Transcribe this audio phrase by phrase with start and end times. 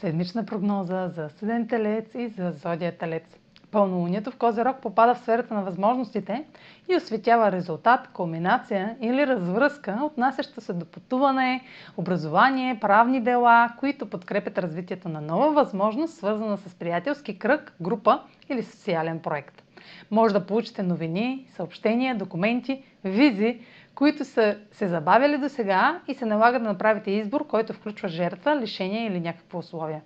[0.00, 3.38] Седмична прогноза за Седен Телец и за Зодия Телец.
[3.70, 6.44] Пълнолунието в Козерог попада в сферата на възможностите
[6.88, 11.64] и осветява резултат, кулминация или развръзка, отнасяща се до пътуване,
[11.96, 18.62] образование, правни дела, които подкрепят развитието на нова възможност, свързана с приятелски кръг, група или
[18.62, 19.62] социален проект.
[20.10, 23.60] Може да получите новини, съобщения, документи, визи,
[23.94, 28.56] които са се забавили до сега и се налага да направите избор, който включва жертва,
[28.56, 30.02] лишение или някакво условие.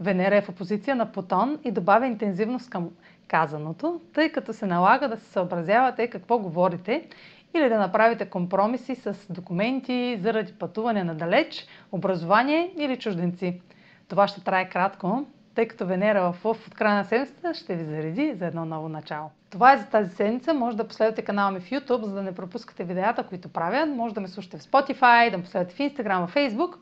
[0.00, 2.90] Венера е в опозиция на Плутон и добавя интензивност към
[3.28, 7.08] казаното, тъй като се налага да се съобразявате какво говорите
[7.54, 13.60] или да направите компромиси с документи заради пътуване надалеч, образование или чужденци.
[14.08, 17.84] Това ще трае кратко, тъй като Венера в Лъв от края на седмицата ще ви
[17.84, 19.30] зареди за едно ново начало.
[19.50, 20.54] Това е за тази седмица.
[20.54, 23.86] Може да последвате канала ми в YouTube, за да не пропускате видеята, които правя.
[23.86, 26.74] Може да ме слушате в Spotify, да ме последвате в Instagram, в Facebook.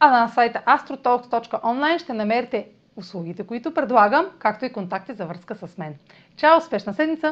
[0.00, 2.66] А на сайта astrotalks.online ще намерите
[2.96, 5.94] услугите, които предлагам, както и контакти за връзка с мен.
[6.36, 6.58] Чао!
[6.58, 7.28] Успешна седмица!